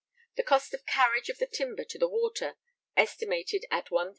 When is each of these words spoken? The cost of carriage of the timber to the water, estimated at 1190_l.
The 0.35 0.41
cost 0.41 0.73
of 0.73 0.83
carriage 0.87 1.29
of 1.29 1.37
the 1.37 1.45
timber 1.45 1.83
to 1.83 1.99
the 1.99 2.07
water, 2.07 2.55
estimated 2.97 3.65
at 3.69 3.85
1190_l. 3.89 4.09